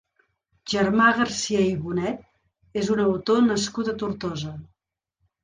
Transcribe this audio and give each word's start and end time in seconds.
Germà 0.71 1.09
García 1.19 1.61
i 1.73 1.75
Boned 1.81 2.81
és 2.83 2.91
un 2.95 3.03
autor 3.05 3.45
nascut 3.51 3.93
a 3.93 3.97
Tortosa. 4.03 4.57